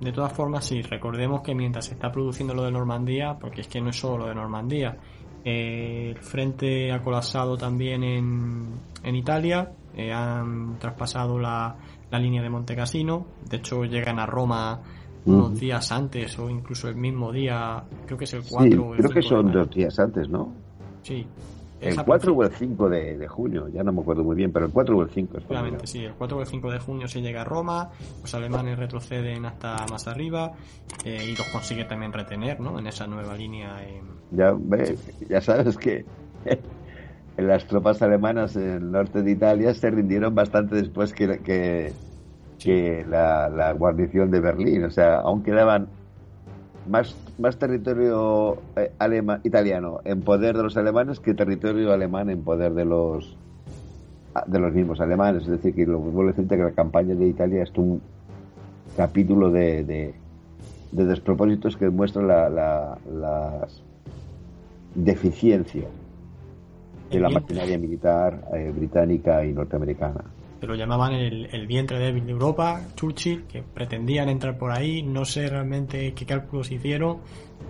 [0.00, 3.68] de todas formas, sí, recordemos que mientras se está produciendo lo de Normandía, porque es
[3.68, 4.96] que no es solo lo de Normandía,
[5.44, 8.68] eh, el frente ha colapsado también en,
[9.02, 11.76] en Italia, eh, han traspasado la,
[12.10, 14.80] la línea de Monte Cassino, de hecho llegan a Roma
[15.26, 18.94] unos días antes o incluso el mismo día, creo que es el 4 sí, o
[18.94, 20.52] el creo que 5 de son dos días antes, ¿no?
[21.02, 21.26] Sí.
[21.80, 24.52] El Esa 4 o el 5 de, de junio, ya no me acuerdo muy bien,
[24.52, 25.38] pero el 4 o el 5.
[25.38, 26.04] es cuando Seguramente, sí.
[26.04, 27.90] El 4 o el 5 de junio se llega a Roma,
[28.20, 30.52] los alemanes retroceden hasta más arriba
[31.04, 32.78] eh, y los consigue también retener, ¿no?
[32.78, 33.82] En esa nueva línea.
[33.82, 34.54] eh, Ya,
[35.28, 36.04] ya sabes que
[37.38, 41.92] las tropas alemanas en el norte de Italia se rindieron bastante después que, que,
[42.58, 44.84] que la, la guarnición de Berlín.
[44.84, 45.88] O sea, aún quedaban
[46.88, 52.42] más, más territorio eh, alema- italiano en poder de los alemanes que territorio alemán en
[52.42, 53.36] poder de los
[54.46, 55.42] de los mismos alemanes.
[55.42, 58.00] Es decir, que lo vuelvo a decirte que la campaña de Italia es un
[58.96, 60.14] capítulo de, de,
[60.92, 63.82] de despropósitos que muestra la, la- las
[64.94, 65.88] deficiencias
[67.10, 70.24] de la maquinaria militar eh, británica y norteamericana.
[70.60, 75.02] Que lo llamaban el, el vientre débil de Europa, Churchill, que pretendían entrar por ahí,
[75.02, 77.18] no sé realmente qué cálculos hicieron,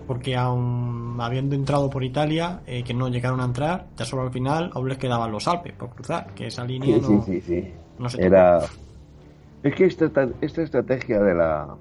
[0.07, 4.33] porque aun habiendo entrado por Italia, eh, que no llegaron a entrar, ya solo al
[4.33, 7.41] final aún les quedaban los Alpes por cruzar, que esa línea Sí, no, sí, sí,
[7.41, 7.69] sí.
[7.99, 8.23] no se.
[8.23, 8.61] Era.
[9.63, 11.77] Es que esta, esta estrategia de la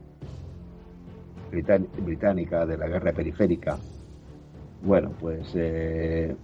[1.52, 3.78] britán- británica, de la guerra periférica,
[4.84, 6.36] bueno, pues eh,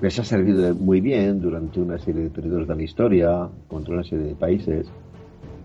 [0.00, 4.04] les ha servido muy bien durante una serie de periodos de la historia, contra una
[4.04, 4.86] serie de países,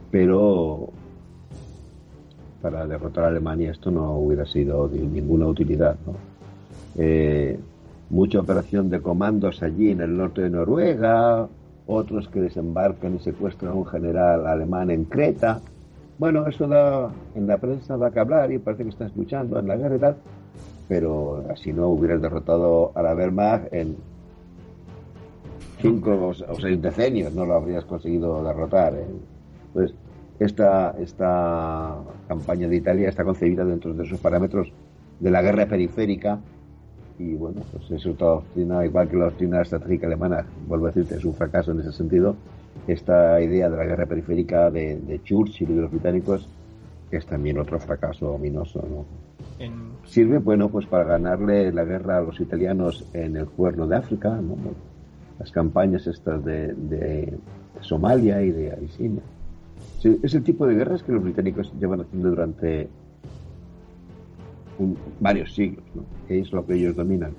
[0.10, 0.90] pero
[2.62, 6.14] para derrotar a Alemania esto no hubiera sido de ninguna utilidad, ¿no?
[6.96, 7.60] Eh,
[8.10, 11.48] mucha operación de comandos allí en el norte de Noruega,
[11.88, 15.62] otros que desembarcan y secuestran a un general alemán en Creta.
[16.18, 19.68] Bueno, eso da, en la prensa da que hablar y parece que estás luchando en
[19.68, 20.16] la guerra y tal,
[20.88, 23.96] pero así no hubieras derrotado a la Wehrmacht en
[25.82, 28.94] cinco o seis decenios, no lo habrías conseguido derrotar.
[28.94, 29.06] ¿eh?
[29.74, 29.96] Entonces,
[30.40, 31.96] esta, esta
[32.28, 34.72] campaña de Italia está concebida dentro de esos parámetros
[35.20, 36.40] de la guerra periférica
[37.20, 41.16] y bueno, pues es otra doctrina, igual que la doctrina estratégica alemana, vuelvo a decirte,
[41.16, 42.36] es un fracaso en ese sentido.
[42.88, 46.48] Esta idea de la guerra periférica de, de Churchill y de los británicos
[47.12, 49.06] es también otro fracaso ominoso, ¿no?
[49.64, 53.98] En- Sirve, bueno, pues para ganarle la guerra a los italianos en el cuerno de
[53.98, 54.56] África, ¿no?
[55.42, 57.34] Las campañas estas de, de
[57.82, 59.24] Somalia y de Abisinia.
[60.04, 62.88] Es el tipo de guerras que los británicos llevan haciendo durante
[64.78, 66.04] un- varios siglos, ¿no?
[66.30, 67.34] es lo que ellos dominan.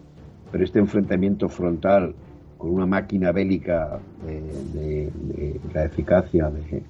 [0.51, 2.13] Pero este enfrentamiento frontal
[2.59, 4.41] con una máquina bélica de,
[4.73, 6.83] de- de la eficacia de,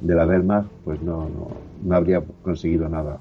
[0.00, 1.48] de la Wehrmacht, pues no, no,
[1.84, 3.18] no habría conseguido nada.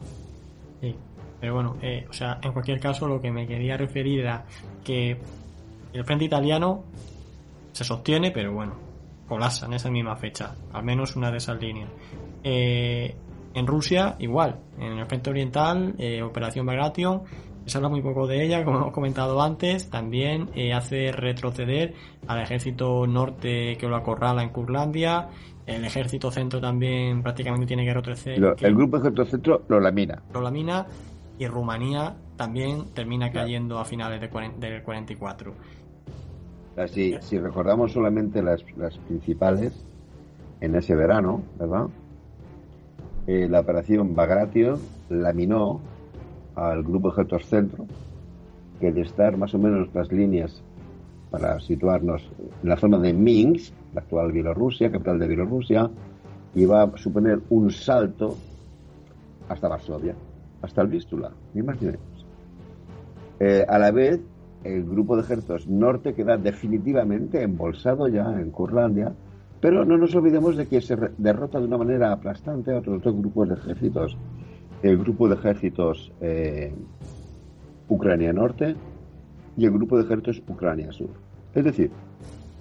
[0.81, 0.93] Sí,
[1.39, 4.45] pero bueno, eh, o sea, en cualquier caso lo que me quería referir era
[4.83, 5.15] que
[5.93, 6.83] el frente italiano
[7.71, 8.73] se sostiene, pero bueno,
[9.27, 11.89] colapsa en esa misma fecha, al menos una de esas líneas.
[12.43, 13.15] Eh,
[13.53, 17.23] en Rusia, igual, en el frente oriental, eh, Operación Bagration,
[17.65, 21.93] se habla muy poco de ella, como hemos comentado antes, también eh, hace retroceder
[22.27, 25.29] al ejército norte que lo acorrala en Curlandia,
[25.65, 28.55] el ejército centro también prácticamente tiene que retroceder.
[28.59, 30.21] El grupo ejército centro lo lamina.
[30.33, 30.85] lo lamina
[31.41, 34.27] y Rumanía también termina cayendo a finales de
[34.59, 35.53] del 44.
[36.87, 39.73] Si, si recordamos solamente las, las principales
[40.59, 41.87] en ese verano, ¿verdad?
[43.25, 44.79] Eh, la operación Bagration
[45.09, 45.81] laminó
[46.53, 47.87] al grupo ejército centro,
[48.79, 50.61] que de estar más o menos las líneas
[51.31, 52.21] para situarnos
[52.61, 55.89] en la zona de Minsk, la actual Bielorrusia, capital de Bielorrusia,
[56.53, 58.37] iba a suponer un salto
[59.49, 60.13] hasta Varsovia,
[60.61, 61.63] hasta el Vístula, ni.
[63.39, 64.19] Eh, a la vez,
[64.63, 69.13] el grupo de ejércitos norte queda definitivamente embolsado ya en Curlandia,
[69.59, 73.15] pero no nos olvidemos de que se derrota de una manera aplastante a otros dos
[73.15, 74.17] grupos de ejércitos.
[74.83, 76.73] El grupo de ejércitos eh,
[77.87, 78.75] Ucrania Norte
[79.57, 81.09] y el grupo de ejércitos Ucrania Sur.
[81.53, 81.91] Es decir,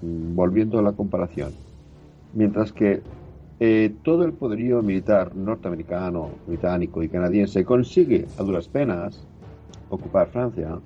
[0.01, 1.51] mm, volviendo a la comparación,
[2.33, 3.01] mientras que
[3.63, 9.23] eh, todo el poderío militar norteamericano, británico y canadiense consigue a duras penas
[9.91, 10.79] ocupar Francia,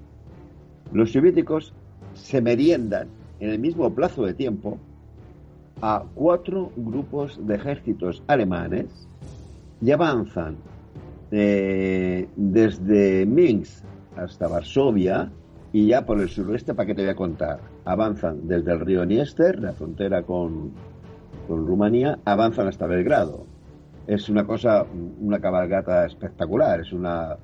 [0.92, 1.74] los soviéticos
[2.16, 3.08] se meriendan
[3.40, 4.78] en el mismo plazo de tiempo
[5.82, 9.08] a cuatro grupos de ejércitos alemanes
[9.82, 10.58] y avanzan
[11.32, 13.86] eh, desde Minsk
[14.18, 15.32] hasta Varsovia
[15.72, 17.60] y ya por el suroeste, ¿para qué te voy a contar?
[17.86, 20.72] Avanzan desde el río Niester, la frontera con,
[21.48, 23.46] con Rumanía, avanzan hasta Belgrado.
[24.08, 24.86] es una cosa,
[25.20, 27.38] una cabalgata espectacular, es una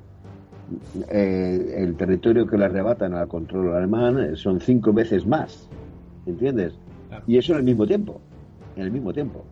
[1.10, 5.68] eh, el territorio que le arrebatan al control alemán son cinco veces más,
[6.26, 6.74] ¿entiendes?
[7.28, 8.22] Y eso en el mismo tiempo,
[8.76, 9.44] en el mismo tiempo.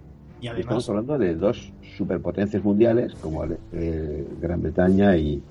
[0.41, 5.41] Y Estamos hablando de dos superpotencias mundiales como eh, Gran Bretaña y,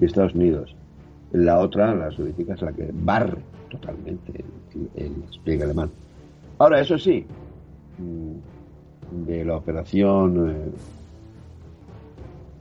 [0.00, 0.74] Estados Unidos.
[1.32, 3.38] La otra, la soviética, es la que barre
[3.68, 4.44] totalmente
[4.94, 5.90] el, despliegue alemán.
[6.58, 7.26] Ahora, eso sí,
[7.98, 10.70] de la operación eh,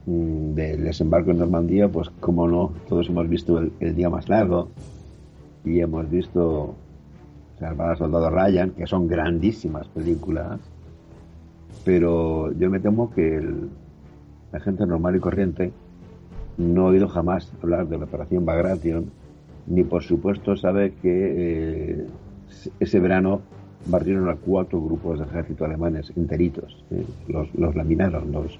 [0.06, 4.70] mm, del desembarco en Normandía, pues como no, todos hemos visto el, día más largo
[5.66, 6.76] y hemos visto
[7.60, 10.60] Salvar al Soldado Ryan, que son grandísimas películas
[11.88, 13.42] pero yo me temo que
[14.52, 15.72] la gente normal y corriente
[16.58, 19.10] no ha oído jamás hablar de la operación Bagration,
[19.68, 22.08] ni por supuesto sabe que eh,
[22.82, 23.40] ese verano
[23.88, 27.06] barrieron a cuatro grupos de ejército alemanes enteritos, ¿eh?
[27.28, 28.60] los, los, laminaron, los,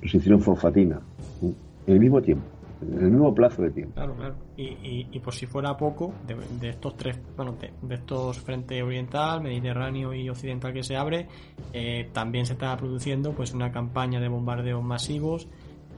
[0.00, 1.00] los hicieron fosfatina,
[1.42, 1.54] en
[1.86, 2.46] el mismo tiempo
[2.82, 3.94] en el mismo plazo de tiempo.
[3.94, 4.34] Claro, claro.
[4.56, 10.12] Y, y, por si fuera poco, de, estos tres, bueno, de, estos frente oriental, mediterráneo
[10.14, 11.28] y occidental que se abre,
[11.72, 15.48] eh, también se está produciendo pues una campaña de bombardeos masivos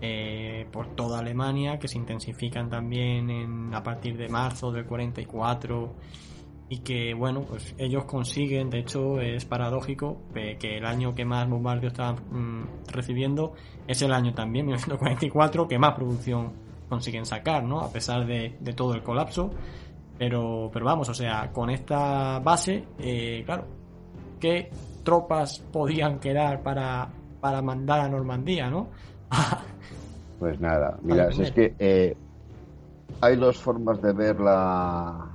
[0.01, 5.95] eh, por toda Alemania que se intensifican también en, a partir de marzo del 44
[6.75, 11.49] y que bueno pues ellos consiguen de hecho es paradójico que el año que más
[11.49, 13.53] bombardeos están mm, recibiendo
[13.87, 17.81] es el año también 1944 que más producción consiguen sacar, ¿no?
[17.81, 19.51] A pesar de, todo el colapso.
[20.17, 23.65] Pero, pero vamos, o sea, con esta base, eh, claro,
[24.39, 24.71] ¿qué
[25.03, 27.09] tropas podían quedar para,
[27.41, 28.89] para mandar a Normandía, ¿no?
[30.39, 32.17] pues nada, mira, es que eh,
[33.21, 35.27] hay dos formas de ver la,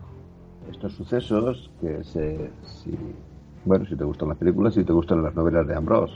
[0.70, 2.92] estos sucesos, que se, si,
[3.66, 6.16] bueno, si te gustan las películas, si te gustan las novelas de Ambrose.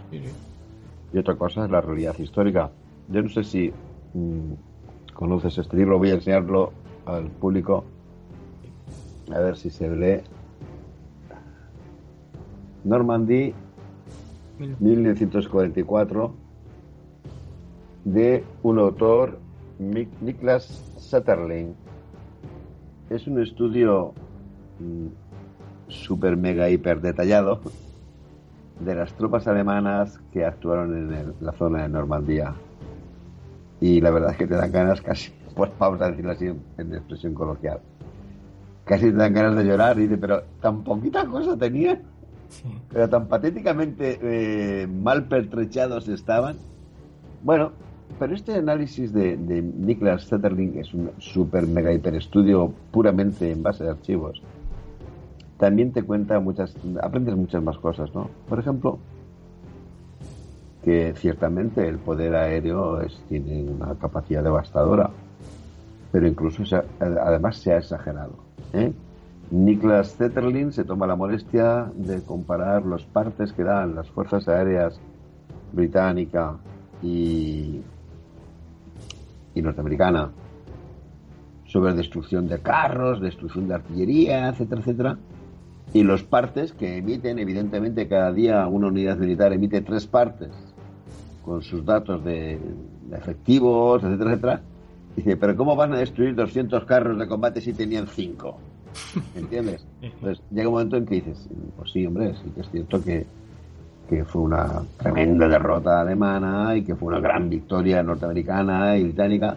[1.13, 2.71] Y otra cosa es la realidad histórica.
[3.09, 3.71] Yo no sé si
[4.13, 4.53] mm,
[5.13, 6.71] conoces este libro, voy a enseñarlo
[7.05, 7.83] al público.
[9.33, 10.21] A ver si se lee.
[12.83, 13.53] Normandy,
[14.79, 16.33] 1944,
[18.03, 19.39] de un autor,
[19.79, 21.73] Niklas Satterling.
[23.09, 24.13] Es un estudio
[25.87, 27.61] super mega hiper detallado
[28.79, 32.55] de las tropas alemanas que actuaron en la zona de Normandía
[33.83, 36.93] y la verdad es que te dan ganas casi, pues vamos a decirlo así en,
[36.93, 37.79] expresión coloquial,
[38.85, 42.01] casi te dan ganas de llorar y dice, pero tan poquita cosa tenía,
[42.91, 46.55] pero tan patéticamente eh, mal pertrechados estaban.
[47.41, 47.71] Bueno,
[48.19, 53.63] pero este análisis de, de Niklas Zetterling es un super mega hiper estudio puramente en
[53.63, 54.41] base de archivos.
[55.63, 58.29] También te cuenta muchas, aprendes muchas más cosas, ¿no?
[58.49, 58.99] Por ejemplo,
[60.83, 62.99] que ciertamente el poder aéreo
[63.29, 65.09] tiene una capacidad devastadora,
[66.11, 66.63] pero incluso
[66.99, 68.33] además se ha exagerado.
[68.73, 68.91] ¿eh?
[69.51, 74.99] Niklas Zetterlin se toma la molestia de comparar los partes que dan las fuerzas aéreas
[75.71, 76.57] británica
[77.01, 77.79] y,
[79.55, 80.29] y norteamericana
[81.67, 85.17] sobre destrucción de carros, destrucción de artillería, etcétera, etcétera,
[85.93, 90.49] y los partes que emiten, evidentemente cada día una unidad militar emite tres partes
[91.45, 92.59] con sus datos de,
[93.11, 94.61] efectivos, etcétera, etcétera.
[95.15, 98.57] Dice, pero ¿cómo van a destruir 200 carros de combate si tenían 5?
[99.35, 99.85] ¿Entiendes?
[100.19, 103.27] Pues llega un momento en que dices, pues sí, hombre, sí que es cierto que,
[104.09, 109.55] que fue una tremenda derrota alemana y que fue una gran victoria norteamericana y británica,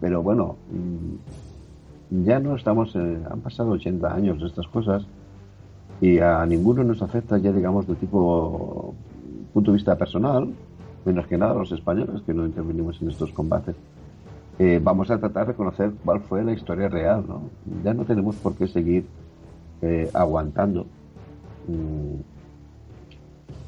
[0.00, 5.04] pero bueno, mm, ya no estamos, han pasado 80 años de estas cosas
[6.00, 8.94] y a ninguno nos afecta ya, digamos, de tipo
[9.52, 10.52] punto de vista personal,
[11.04, 13.74] menos que nada los españoles que no intervenimos en estos combates.
[14.58, 17.42] Eh, vamos a tratar de conocer cuál fue la historia real, ¿no?
[17.84, 19.06] Ya no tenemos por qué seguir
[19.82, 20.86] eh, aguantando
[21.68, 22.20] mm,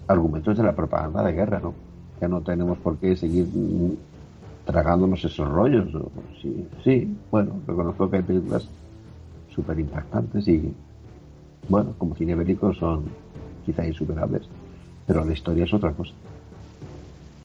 [0.09, 1.75] argumentos de la propaganda de guerra, ¿no?
[2.21, 3.93] Ya no tenemos por qué seguir mm,
[4.67, 5.89] tragándonos esos rollos.
[6.43, 8.69] Sí, sí, bueno, reconozco que hay películas
[9.55, 10.75] súper impactantes y,
[11.69, 13.05] bueno, como cine bélico son
[13.65, 14.49] quizá insuperables,
[15.07, 16.15] pero la historia es otra cosa.